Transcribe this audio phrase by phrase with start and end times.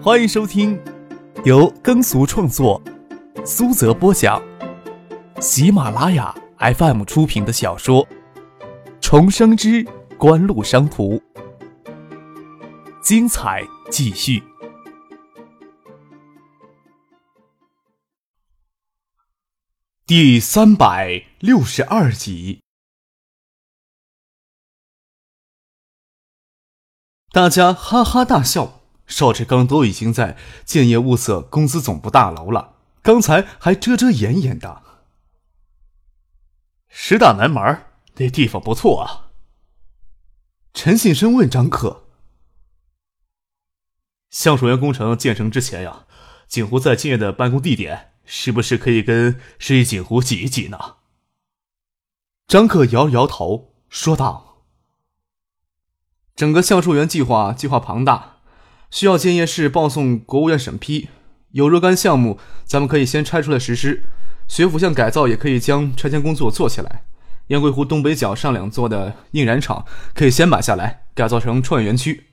[0.00, 0.80] 欢迎收听
[1.44, 2.80] 由耕俗创作、
[3.44, 4.40] 苏泽播讲、
[5.40, 8.06] 喜马拉雅 FM 出品的小说
[9.00, 9.84] 《重生之
[10.16, 11.16] 官路商途》，
[13.02, 14.40] 精彩继续，
[20.06, 22.62] 第三百六十二集。
[27.32, 28.77] 大家哈哈大笑。
[29.08, 34.82] 邵志刚都已经在建业物色公司总部大楼了，刚才还遮遮掩掩的。
[36.88, 39.32] 十大南门那地方不错啊。
[40.74, 42.04] 陈信生问张克
[44.30, 46.04] ：“橡树园工程建成之前呀，
[46.46, 50.96] 景湖在建业的办公地点是不是可以跟十一景湖挤一挤呢？”
[52.46, 54.64] 张克摇了摇头，说道
[56.36, 58.36] ：“整个橡树园计划计划庞大。”
[58.90, 61.08] 需要建业市报送国务院审批，
[61.52, 64.04] 有若干项目咱们可以先拆出来实施。
[64.46, 67.04] 学府巷改造也可以将拆迁工作做起来。
[67.48, 72.26] 雁归湖东北角上两座的印染厂可以先买下来，改造成创业园区。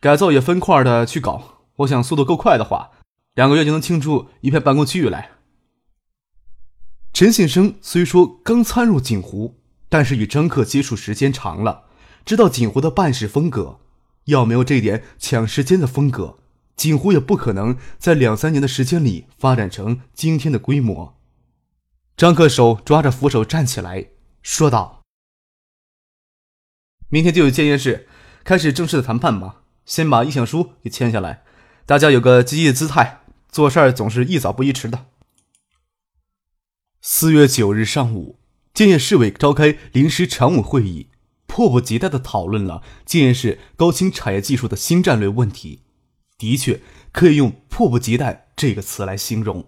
[0.00, 1.60] 改造也分块的去搞。
[1.76, 2.90] 我想速度够快的话，
[3.34, 5.30] 两个月就能清出一片办公区域来。
[7.12, 9.56] 陈信生虽说刚参入锦湖，
[9.88, 11.84] 但是与张克接触时间长了，
[12.24, 13.78] 知道锦湖的办事风格。
[14.26, 16.38] 要没有这点抢时间的风格，
[16.76, 21.18] 锦湖也不可能在两三年的时间里发展成今天的规模。
[22.16, 24.06] 张克手抓着扶手站起来，
[24.42, 25.02] 说道
[27.08, 28.08] ：“明天就有建业市
[28.44, 31.42] 开始正式的谈判吧，先把意向书给签下来，
[31.86, 35.06] 大家有个积极的姿态，做事儿总是宜早不宜迟的。”
[37.00, 38.38] 四月九日上午，
[38.72, 41.08] 建业市委召开临时常务会议。
[41.54, 45.82] 迫不及待地讨论了建业市高新产业技术的新战略问题，
[46.38, 46.80] 的确
[47.12, 49.66] 可以用“迫不及待”这个词来形容。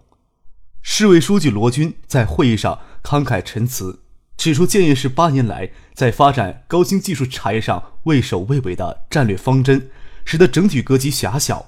[0.80, 4.00] 市委书记罗军在会议上慷慨陈词，
[4.39, 9.90] 指出建业市八年来在发展高新技术产业上畏首畏尾的战略方针，
[10.24, 11.66] 使得整体格局狭小，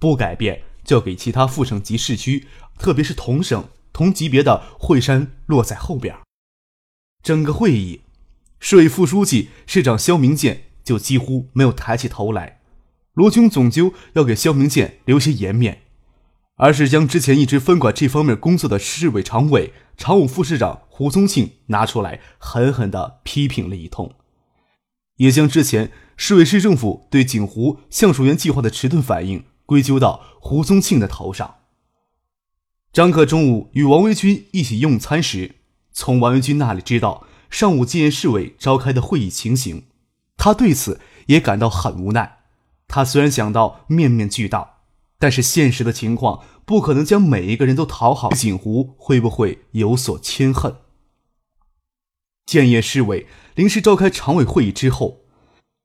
[0.00, 2.48] 不改变就要给其他副省级市区，
[2.80, 6.16] 特别是同省同级别的惠山落在后边。
[7.22, 8.00] 整个会议。
[8.64, 12.60] 市委副书记、市长肖明建就几乎没有抬起头来。
[13.12, 15.82] 罗军总究要给肖明建留些颜面，
[16.54, 24.14] 而是将之前一直分管这方面工作的市委常委、常务副市长胡宗庆拿出来狠狠地批评了一通，
[25.16, 31.56] 也将之前市委市政府对景湖橡树园计划的迟钝反应归咎到胡宗庆的头上。
[32.92, 35.56] 张克中午与王维军一起用餐时，
[35.92, 37.26] 从王维军那里知道。
[37.52, 39.84] 上午建业市委召开的会议情形，
[40.38, 42.38] 他对此也感到很无奈。
[42.88, 44.78] 他虽然想到面面俱到，
[45.18, 48.30] 但是现实的情况不可能将每一个人都讨好。
[48.30, 50.76] 锦湖会不会有所牵恨？
[52.46, 55.20] 建业市委临时召开常委会议之后，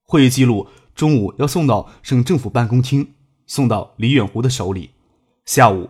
[0.06, 3.14] 会议记录中午要送到省政府办公厅，
[3.46, 4.92] 送到李远湖的手里。
[5.46, 5.90] 下午，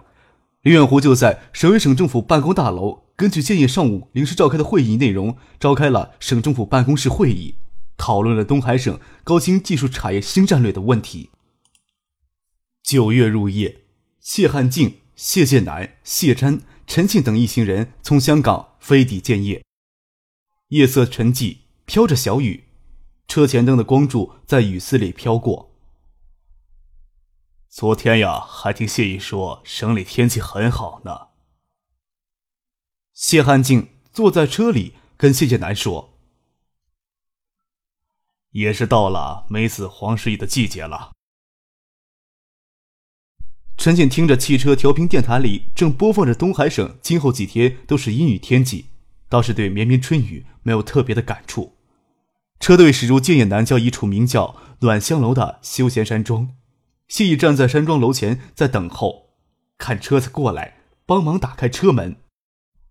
[0.64, 3.04] 李远湖就在省委省政府办公大楼。
[3.18, 7.56] 根据建业上午临时召开的会议内容，召开了省政府办公室会议，
[7.98, 11.32] 讨论了东海省高新技术产业新战略的问题。
[12.84, 13.86] 九月入夜，
[14.20, 19.66] 谢汉静、谢建南、谢瞻、陈庆等一行人从香港飞抵建业。
[20.68, 22.66] 夜色沉寂，飘着小雨，
[23.28, 25.72] 车前灯的光柱在雨丝里飘过。
[27.68, 31.27] 昨天呀，还听谢毅说省里天气很好呢。
[33.18, 36.14] 谢汉静坐在车里，跟谢建南说
[38.54, 41.14] ：“也是到了梅子黄时宜的季节了。”
[43.76, 48.86] 陈静听着汽车调频电台里正播放着东海省今后几天都是阴雨天气，
[49.28, 51.76] 倒是对绵绵春雨没有特别的感触。
[52.60, 56.56] 车队驶入建业南郊一处名叫暖香楼的休闲山庄，
[57.08, 59.32] 谢毅站在山庄楼前在等候，
[59.80, 62.18] 看车子过来，帮忙打开车门。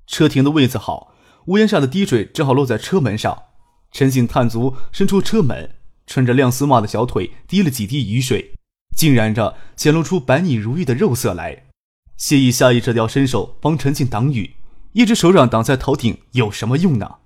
[0.07, 1.15] 车停的位子好，
[1.47, 3.45] 屋檐下的滴水正好落在车门上。
[3.93, 5.77] 陈静探足伸出车门，
[6.07, 8.53] 穿着亮丝袜的小腿滴了几滴雨水，
[8.97, 11.65] 浸染着，显露出白腻如玉的肉色来。
[12.17, 14.57] 谢意下意识要伸手帮陈静挡雨，
[14.93, 17.17] 一只手掌挡在头顶有什么用呢？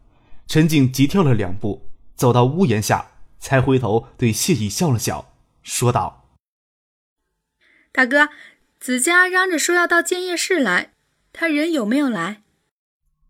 [0.47, 5.32] 陈静急跳了两步，走到屋檐下，才回头对谢意笑了笑，
[5.62, 6.29] 说道
[7.93, 8.29] ：“大哥，
[8.79, 10.93] 子佳嚷着说要到建业市来，
[11.32, 12.43] 他人有没有来？”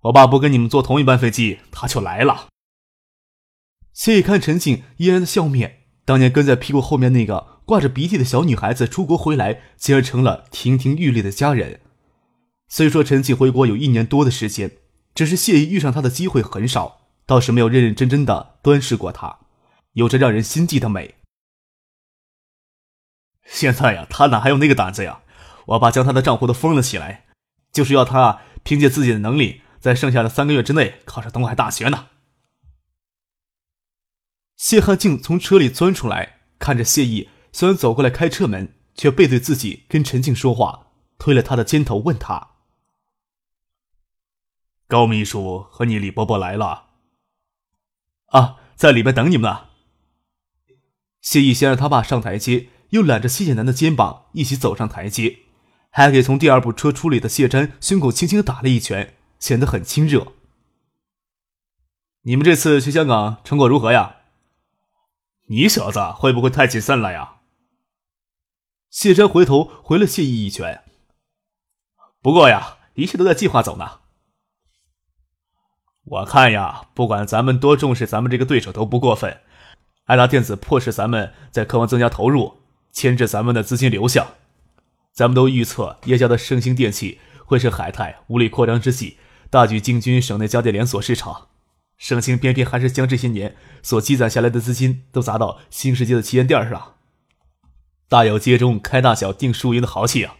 [0.02, 2.48] 我爸不跟你们坐同一班飞机，他就来了。
[3.92, 11.80] 谢意看陈静依然的笑面，当年跟在屁股后面那个挂着鼻涕的小女孩子出国回来，竟然成了亭亭玉立的佳人。
[12.68, 14.78] 虽说陈静回国有一年多的时间，
[15.14, 19.40] 只是谢意遇上她的机会很少，倒是没有认认真真的端视过她，
[19.92, 21.16] 有着让人心悸的美。
[23.44, 25.20] 现在呀，他哪还有那个胆子呀？
[25.66, 27.26] 我爸将他的账户都封了起来，
[27.72, 32.08] 就是要他凭借自己的能力，在剩下的三个月之内考上东海大学呢。
[34.56, 40.88] 谢汉静从车里钻出来，看着谢毅，虽然走过来开车门，却背对自己跟陈静说话，
[41.18, 42.50] 推了他的肩头，问他
[44.86, 46.90] ：“高秘书和你李伯伯来了？
[48.26, 49.70] 啊，在里边等你们呢。”
[51.22, 52.68] 谢意先让他爸上台阶。
[52.90, 55.42] 又揽着谢剑南的肩膀一起走上台阶，
[55.90, 60.32] 还给从第二部车出来的谢瞻胸口轻轻打了一拳，显得很亲热。
[62.22, 64.18] 你们这次去香港成果如何呀？
[65.48, 67.40] 你小子会不会太谨慎了呀？
[68.90, 70.84] 谢山回头回了谢毅一拳。
[72.22, 73.98] 不过呀，一切都在计划走呢。
[76.04, 79.40] 我看呀，不管咱们多重视咱们这个对手都不过分。
[80.04, 82.60] 爱达电子迫使咱们在科方增加投入。
[82.92, 84.34] 牵制咱们的资金流向，
[85.12, 89.16] 咱们都预测叶家的盛兴电器会是海泰无力扩张之际，
[89.50, 91.48] 大举进军省内家电连锁市场。
[91.98, 96.94] 盛兴偏偏还是将这些年所积攒下来的资金都砸到新世界的旗舰店上，
[98.08, 100.36] 大有街中开大小定输赢的豪气啊！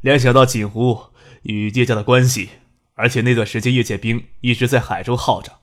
[0.00, 1.06] 联想到锦湖
[1.42, 2.50] 与叶家的关系，
[2.94, 5.58] 而且那段时间叶剑兵一直在海州耗着，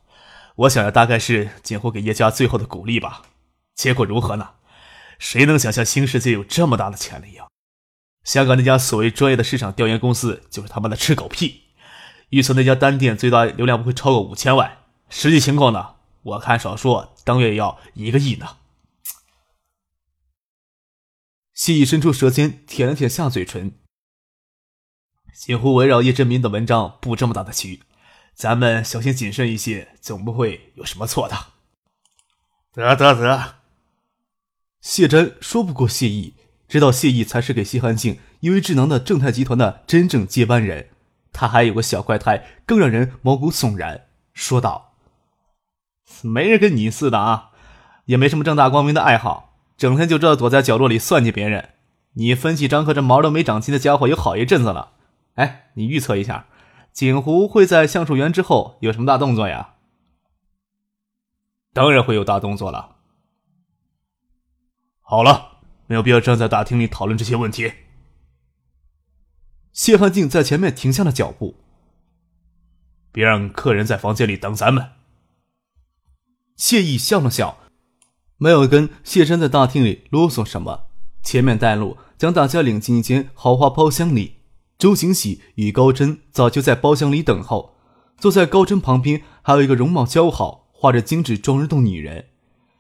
[0.58, 3.22] 我想着大概是锦湖给叶家最后的鼓励吧。
[3.76, 4.50] 结果如何呢？
[5.20, 7.46] 谁能想象新世界有这么大的潜力呀？
[8.26, 11.62] 香港那家所谓专业的市场调研公司就是他妈的吃狗屁，
[12.30, 14.80] 预测那家单店最大流量不会超过五千万，
[15.10, 15.96] 实际情况呢？
[16.22, 18.58] 我看少说当月要一个亿呢。
[21.54, 23.74] 谢意伸出舌尖舔了舔下嘴唇，
[25.34, 27.81] 几乎围绕叶振民的文章布这么大的局，
[28.34, 31.36] 咱们小心谨慎一些，总不会有什么错的。
[32.74, 33.56] 得得得。
[34.81, 36.36] 谢真说不过谢意，
[36.68, 40.92] 知道谢意才是给谢汉静一为智囊的正泰集团的真正接班人。
[41.31, 44.94] 他还有个小怪胎，更让人毛骨悚然，说道
[46.24, 47.52] ：“没人跟你似的啊，
[48.06, 51.70] 也没什么正大光明的爱好，整天就知道躲在角落里算计别人。
[52.14, 54.94] 你分析张克这毛都没长齐的家伙有好一阵子了。
[55.36, 56.48] 哎，你预测一下，
[56.92, 59.76] 锦湖会在橡树园之后有什么大动作呀？
[61.72, 62.98] 当然会有大动作了。”
[65.02, 67.74] 好了，没有必要站在大厅里讨论这些问题。
[69.71, 71.56] 谢汉静在前面停下了脚步，
[73.12, 74.92] 别让客人在房间里等咱们。
[76.56, 77.60] 谢意笑了笑，
[78.38, 80.88] 没有跟谢山在大厅里啰嗦什么，
[81.24, 84.38] 前面带路，将大家领进一间豪华包厢里。
[84.77, 87.75] 周景喜与高真早就在包厢里等候，
[88.18, 92.27] 坐在高真旁边还有一个容貌姣好、画着精致妆容的女人，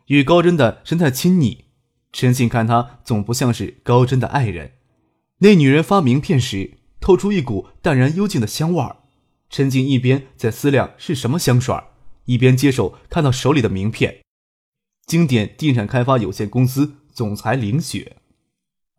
[0.07, 1.65] 与高真的神态亲昵。
[2.11, 4.73] 陈静看她总不像是高真的爱人。
[5.39, 8.97] 那女人发名片时，透出一股淡然幽静的香味儿。
[9.49, 11.75] 陈静一边在思量是什么香水
[12.25, 14.21] 一边接手看到手里的名片：
[15.07, 18.17] 经典地产开发有限公司总裁林雪。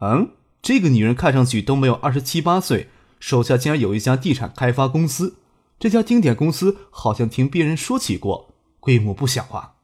[0.01, 2.89] 嗯，这个女人看上去都没有二十七八岁，
[3.21, 5.37] 手下竟然有一家地产开发公司。
[5.79, 9.77] 这家经典公司好像听别人说起过，规模不小啊。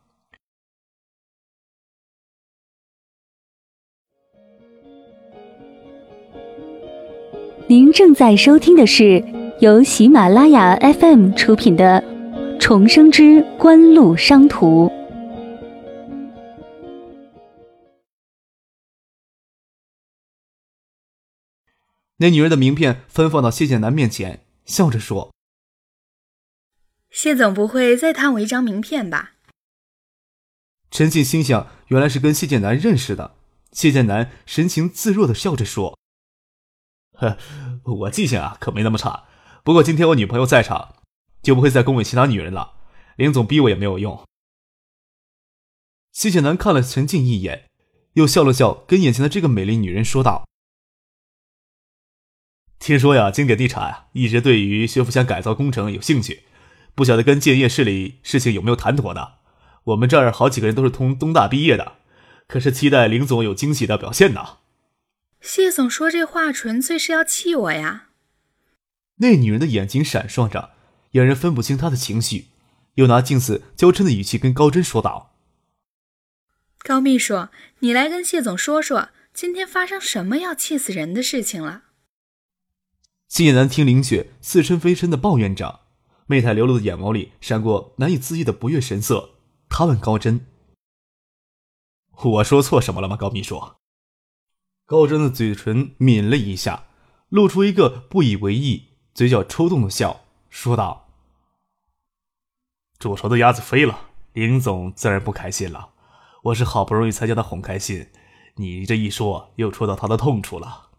[7.68, 9.24] 您正在收听的是
[9.60, 12.00] 由喜马拉雅 FM 出品的
[12.60, 14.86] 《重生之官路商途》。
[22.18, 25.34] 那女人的名片分放到谢剑南面前，笑着说
[27.10, 29.32] ：“谢总不会再贪我一张名片吧？”
[30.92, 33.34] 陈静心想，原来是跟谢剑南认识的。
[33.72, 35.98] 谢剑南神情自若的笑着说。
[37.16, 37.36] 呵，
[37.84, 39.24] 我记性啊可没那么差。
[39.62, 40.94] 不过今天我女朋友在场，
[41.42, 42.74] 就不会再恭维其他女人了。
[43.16, 44.24] 林总逼我也没有用。
[46.12, 47.68] 谢剑南看了陈静一眼，
[48.14, 50.46] 又笑了笑，跟眼前的这个美丽女人说道
[52.78, 56.44] ：“听说呀，经典地产一直对于学府乡改造工程有兴趣，
[56.94, 59.34] 不晓得跟建业市里事情有没有谈妥呢？
[59.84, 61.98] 我们这儿好几个人都是从东大毕业的，
[62.46, 64.58] 可是期待林总有惊喜的表现呢。”
[65.46, 68.08] 谢总说这话纯粹是要气我呀！
[69.18, 70.72] 那女人的眼睛闪烁着，
[71.12, 72.48] 让人分不清她的情绪，
[72.94, 75.36] 又拿镜子娇嗔的语气跟高真说道
[76.82, 77.46] ：“高秘书，
[77.78, 81.84] 你来跟谢总说说，今天发生什么要气死人的事情了？
[83.28, 85.82] 谢南听林雪似嗔非嗔的抱怨着，
[86.26, 89.36] 媚态流露的眼眸里闪过难以自抑的不悦神色。
[89.68, 90.44] 他问高真
[92.24, 93.62] ：“我说错什么了吗？”高秘书。
[94.86, 96.84] 高真的嘴唇抿了一下，
[97.28, 101.08] 露出一个不以为意、嘴角抽动的笑，说道
[102.96, 105.90] ：“煮熟的鸭子飞了，林总自然不开心了。”
[106.44, 108.06] 我是好不容易才将他哄开心，
[108.54, 110.90] 你这一说又戳到他的痛处了。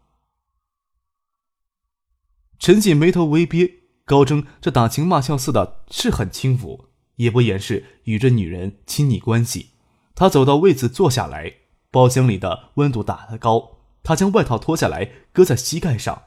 [2.58, 3.72] 陈锦眉头微憋，
[4.04, 9.70] 高征这打情骂俏似的，是很轻浮，也不掩饰与这女人亲昵关系。
[10.14, 11.54] 他走到位子坐下来，
[11.90, 16.24] 包厢里的温度打得高，他将外套脱下来搁在膝盖上，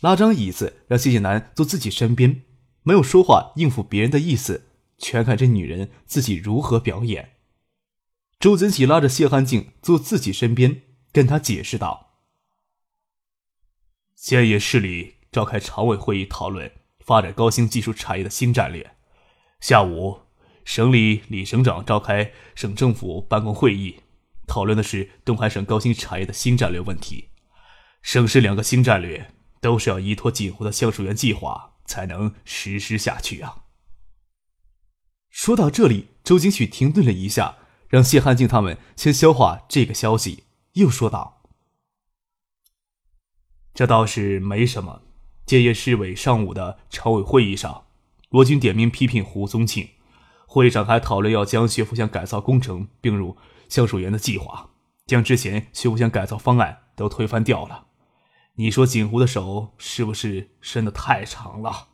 [0.00, 2.42] 拉张椅子让谢谢楠坐自己身边，
[2.82, 7.36] 没有说话应付别人的意思，全看这女人自己如何表演。
[8.40, 12.18] 周景喜拉着谢汉静坐自己身边，跟他解释道
[14.16, 18.96] ：“建业市里召开常委会议，讨论发展高新技术产业的新战略。
[19.60, 20.22] 下午，
[20.64, 24.00] 省里李省长召开省政府办公会议，
[24.46, 27.30] 讨论的是东海省高新产业的新战略问题。
[28.02, 33.64] 省市两个新战略都是要依托锦湖的橡树园计划才能实施下去啊。”
[35.30, 37.58] 说到这里，周景许停顿了一下。
[37.88, 41.42] 让谢汉静他们先消化这个消息，又说道
[43.74, 45.02] ：“这倒是没什么。
[45.44, 47.84] 建业市委上午的常委会议上，
[48.30, 49.90] 罗军点名批评胡宗庆。
[50.46, 53.36] 会上还讨论要将学府巷改造工程并入
[53.72, 54.68] 橡树园的计划，
[55.06, 57.86] 将之前学府乡改造方案都推翻掉了。
[58.56, 61.88] 你说锦湖的手是不是伸得太长了？”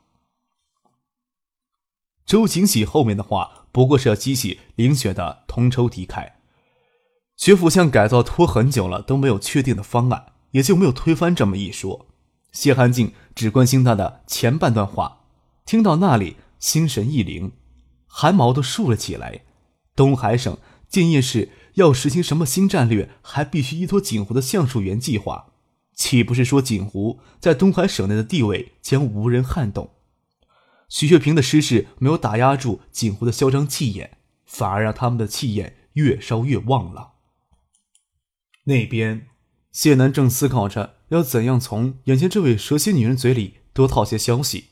[2.26, 6.32] 周景喜后面的话不过是要激起林雪的同仇敌忾。
[7.37, 12.08] 学府巷改造拖很久了都没有确定的方案，也就没有推翻这么一说。
[12.50, 15.20] 谢寒静只关心他的前半段话，
[15.64, 17.52] 听到那里心神一凌，
[18.08, 19.42] 汗毛都竖了起来。
[19.94, 20.58] 东海省
[20.88, 25.52] 建业市要实行什么新战略，还必须依托锦湖的橡树园计划，
[25.94, 29.92] 岂不是说锦湖在东海省内的地位将无人撼动？
[30.88, 37.12] 许学平的失势没有打压住锦湖的嚣张气焰，反而让他们的气焰越烧越旺了。
[38.64, 39.28] 那边，
[39.70, 44.70] 谢楠正思考着要怎样从眼前这位蛇蝎女人嘴里多套些消息。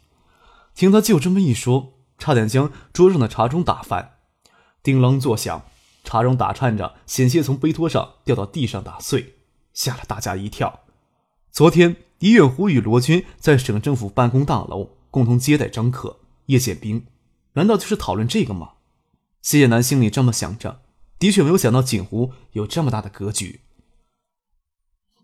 [0.75, 4.17] 听他就这么一说，差点将桌上的茶盅打翻，
[4.83, 5.63] 叮啷作响，
[6.07, 9.35] 茶盅打颤着险些从杯托上掉到地上打碎，
[9.75, 10.81] 吓了大家一跳。
[11.51, 14.97] 昨天，李远湖与罗军在省政府办公大楼。
[15.09, 17.07] 共同接待张克、叶剑兵，
[17.55, 18.73] 难道就是讨论这个吗？
[19.41, 20.83] 谢谢南心里这么想着，
[21.19, 23.63] 的确没有想到锦湖有这么大的格局。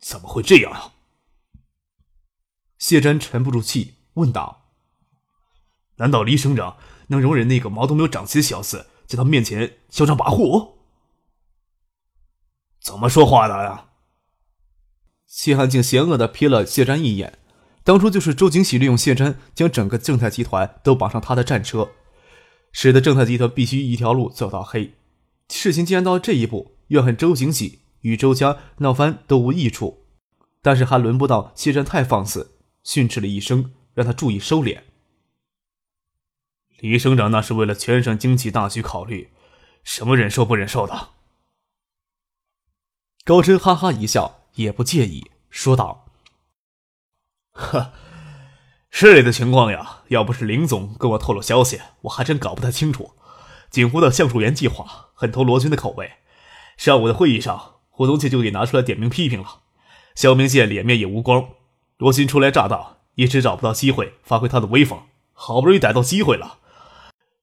[0.01, 0.95] 怎么会这样啊？
[2.79, 4.71] 谢瞻沉不住气问道
[5.97, 10.73] ：“难道李省长能容忍那个毛都没有长齐的小子在他面前嚣张跋扈？
[12.81, 13.89] 怎么说话的呀？”
[15.27, 17.39] 谢汉竟邪恶的瞥了谢瞻一眼。
[17.85, 21.91] 当初就是周景喜利用谢瞻将整个正泰集团都绑上他的战车，
[22.71, 24.95] 使得正泰集团必须一条路走到黑。
[25.49, 30.05] 事情既然到了这一步，怨恨周景喜与周家闹翻都无益处，
[30.63, 34.83] 但是还轮不到谢瞻太放肆，训斥了一声，让他注意收敛。
[36.83, 39.31] 李省长那是为了全省经济大局考虑，
[39.85, 41.11] 什么忍受不忍受的？
[43.25, 46.07] 高真哈哈一笑，也不介意，说道。
[47.53, 47.93] 呵，
[48.91, 53.13] 市里的情况呀，要不是林总跟我透露消息，我还真搞不太清楚。
[53.71, 56.15] 锦湖的橡树园计划很投罗军的口味，
[56.77, 59.61] 上午的会议上，胡宗庆就给拿出来点名批评了。
[60.17, 61.51] 肖明宪脸面也无光，
[61.99, 65.01] 罗军初来乍到，一直找不到机会发挥他的威风，
[65.33, 66.59] 好不容易逮到机会了，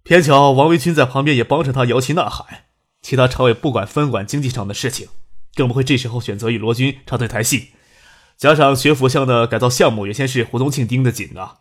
[0.03, 2.65] 偏巧王维军在旁边也帮着他摇旗呐喊。
[3.01, 5.07] 其他常委不管分管经济上的事情，
[5.55, 7.69] 更不会这时候选择与罗军唱对台戏。
[8.37, 11.57] 加上学府巷的改造项目原先是胡宗庆盯得紧的，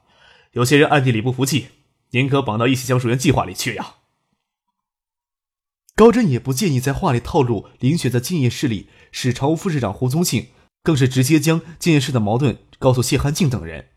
[0.52, 1.68] 有些人暗地里不服气，
[2.11, 3.95] 宁可绑到一起橡树园计划里去呀。
[5.95, 10.49] 高真也不介意在话里透露林雪在建业市里是常务副市长胡宗庆，
[10.83, 13.88] 更是直接将建业市的矛盾告诉谢寒静等人。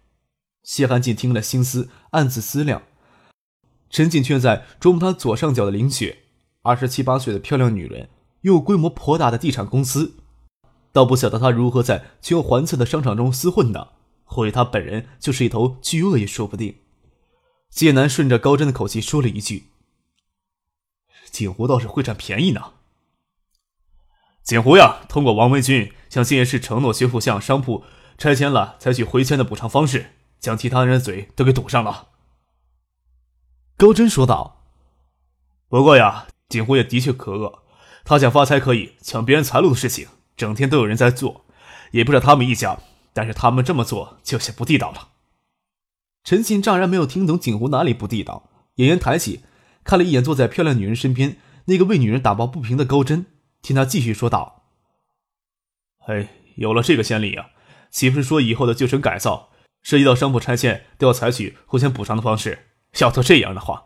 [0.64, 2.82] 谢寒静听了，心思暗自思量，
[3.92, 6.20] 陈静却在琢磨他左上角的林雪，
[6.62, 8.10] 二十七八岁的漂亮女人，
[8.42, 10.16] 又有规模颇大的地产公司。
[10.94, 13.94] 倒不晓得他如何在全环侧的商场中厮混的，
[14.24, 16.78] 或许他本人就是一头巨鳄也说不定。
[17.70, 19.68] 谢南顺着高真的口气说了一句
[21.30, 22.74] ：“锦湖倒是会占便宜呢。”
[24.44, 27.84] 锦湖呀，通过王维军向建业市承诺，学府向商铺
[28.18, 32.08] 拆迁了，采取回迁的补偿方式，将其他人的嘴都给堵上了。
[33.82, 34.62] 高真说道
[35.68, 37.64] ：“不过呀，景湖也的确可恶，
[38.06, 40.08] 他想发财可以，抢别人财路的事情，
[40.38, 41.46] 整天都有人在做，
[41.90, 42.78] 也不是他们一家，
[43.12, 45.08] 但是他们这么做就显不地道了。”
[46.24, 49.42] 陈信乍然没有听懂景湖哪里不地道，眼眼抬起，
[49.84, 53.26] 看了一眼坐在漂亮女人身边那个为女人打抱不平的高真。
[53.64, 54.62] 听他继续说道
[56.06, 57.48] ：“哎，有了这个先例啊，
[57.90, 59.50] 岂不是说以后的旧城改造
[59.82, 62.68] 涉及到商铺拆迁都要采取互相补偿的方式？
[63.00, 63.86] 要做这样的话，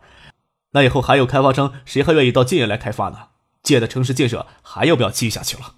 [0.71, 3.29] 那以后还有开发商谁还愿意到建业来开发呢？
[3.63, 5.75] 建的城市建设还要不要继续下去了？”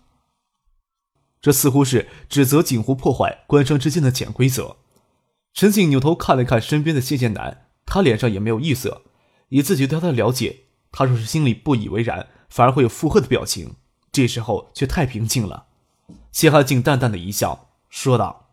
[1.40, 4.78] 这似乎是指责景湖破坏官商之间的潜规则。
[5.54, 9.04] 陈静扭头看了看身边的谢剑南，他脸上也没有异色，
[9.50, 13.76] 以自己对他的了解，他若是心里不以为然，反而会有附和的表情。
[14.12, 15.68] 这时候却太平静了。
[16.32, 18.50] 谢汉静淡淡的一笑，说道：“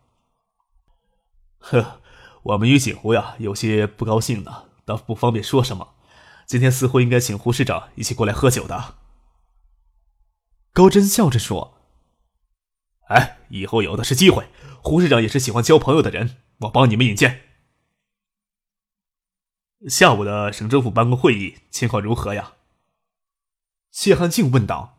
[1.59, 2.01] 呵，
[2.43, 5.95] 我们与锦湖呀有些不高兴呢，倒不方便说什么。
[6.45, 8.95] 今天似乎应该请胡市长一起过来喝酒的。”
[10.71, 11.79] 高真笑着说
[13.09, 14.47] ：“哎，以后有的是机会。
[14.81, 17.41] 胡市长也是喜欢交朋友的人，我帮你们引荐。
[19.87, 22.53] 下午的省政府办公会议情况如何呀？”
[23.91, 24.97] 谢汉静问道。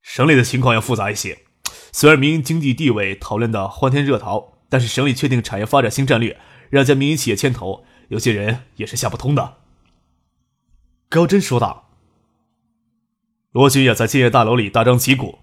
[0.00, 1.44] 省里的情况要复杂一些，
[1.92, 9.58] 虽然民营经济地位讨论的欢天热闹，但是省里确定产业发展新战略，让将民营企业牵头，有些人也是想不通的。
[11.08, 11.90] 高真说道
[13.52, 15.38] ：“罗军也在建业大楼里大张旗鼓，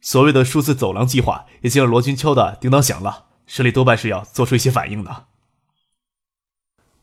[0.00, 5.26] 所谓的数字走廊计划已经让罗军敲的叮当响了，市里多半是要做出一些反应的。”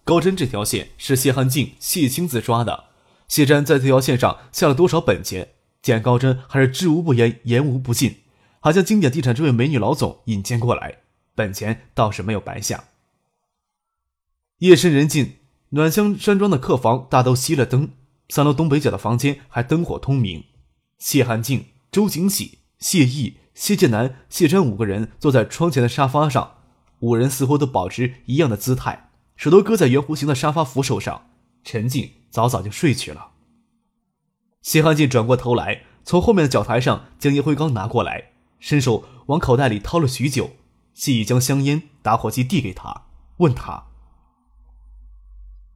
[0.03, 2.85] 高真这条线是谢汉静、谢青子抓的，
[3.27, 5.53] 谢瞻在这条线上下了多少本钱？
[5.81, 8.21] 见高真还是知无不言，言无不尽，
[8.59, 10.99] 还将经典地产这位美女老总引荐过来，
[11.33, 12.83] 本钱倒是没有白下。
[14.59, 15.33] 夜深人静，
[15.71, 17.89] 暖香山庄的客房大都熄了灯，
[18.29, 20.45] 三楼东北角的房间还灯火通明。
[20.97, 26.53] 谢寒静、周景喜、谢毅、谢剑南、谢川五个人坐在窗前的沙发上，
[26.99, 31.27] 五人似乎都保持一样的姿态，手都搁在圆弧形的沙发扶手上，
[31.65, 33.31] 沉静，早早就睡去了。
[34.61, 40.51] 谢汉静转过头来，从后面的脚台上将烟灰缸拿过来，伸手往口袋里掏了许久。
[40.93, 43.07] 谢毅将香烟、打火机递给他，
[43.39, 43.87] 问他：“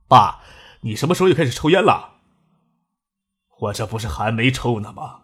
[0.10, 0.44] 爸，
[0.82, 2.20] 你什么时候又开始抽烟了
[3.62, 5.22] ？”“我这不是还没抽呢吗？”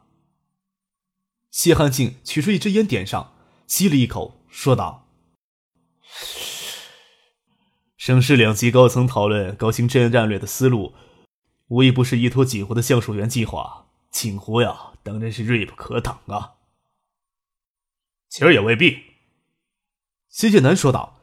[1.52, 3.34] 谢汉进取出一支烟，点上，
[3.67, 5.08] 吸了一口，说道
[7.98, 10.93] ：“省市两级高层讨论高新战战略的思路。”
[11.69, 16.58] 无一不是依托锦湖的橡树园计划，锦湖呀，当真是锐不可挡啊！
[18.30, 19.02] 其实也未必。
[20.30, 21.19] 谢剑南说道：“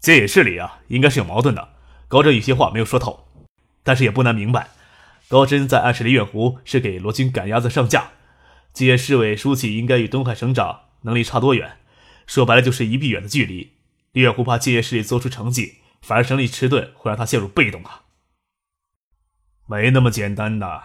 [0.00, 1.77] 建业市里啊，应该是有矛盾的。
[2.08, 3.28] 高真有些话没有说透，
[3.82, 4.70] 但是也不难明白，
[5.28, 8.12] 高真在暗示李远湖是给罗军赶鸭子上架。
[8.72, 11.78] 建业市委书记应该与东海省长能力差多远？
[12.26, 13.72] 说白了就是一臂远的距离。
[14.12, 18.04] 李远湖怕建业势力做出成绩，反而省里迟钝，会让他陷入被动啊。”
[19.68, 20.82] 没那么简单的。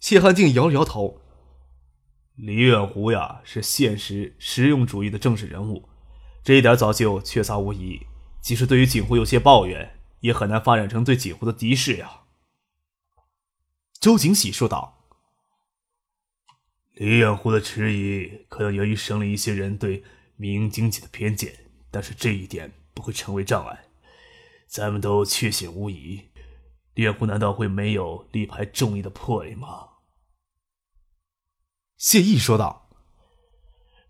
[0.00, 1.20] 谢汉静摇了摇头。
[2.36, 5.88] 李远湖呀，是现实实用主义的政治人物，
[6.42, 8.06] 这一点早就确凿无疑。
[8.44, 12.24] 即使对于锦湖有些抱怨，也很难发展成对锦湖的敌视呀。
[13.98, 15.02] 周景喜说道
[16.92, 20.04] ：“李远湖的迟疑，可能由于省里一些人对
[20.36, 23.86] 民营经济的偏见，但是这一点不会成为障碍，
[24.66, 26.28] 咱们都确信无疑。”
[26.92, 29.88] 李远湖难道会没有力排众议的魄力吗？
[31.96, 32.90] 谢毅说道：“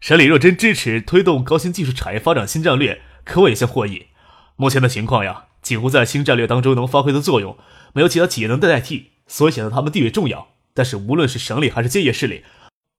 [0.00, 4.08] 省里若真支持推动高新技术产业发展新战略，可我也想获益。
[4.56, 7.56] 目前的情况呀，锦湖在新战略当中能发挥的作用，
[7.92, 10.48] 没有其他企业能代替，所以显得他们地位重要。
[10.72, 12.44] 但是无论是省里还是建业市里，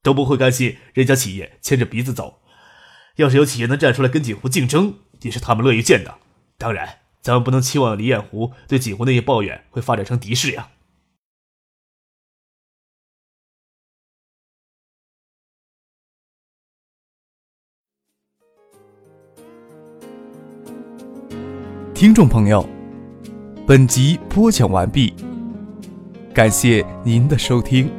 [0.04, 2.40] 都不会甘心人家企业牵着鼻子走。
[3.16, 6.16] 要是有企业能站出来跟锦湖竞争，也是他们乐意见的。
[6.58, 10.68] 当然。”咱们不能期望李彦湖对锦湖那些抱怨会发展成敌视呀。
[21.96, 22.68] 听众朋友，
[23.66, 25.14] 本集播讲完毕，
[26.34, 27.90] 感谢您的收听。